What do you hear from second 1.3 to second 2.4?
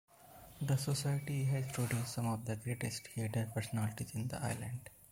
has produced some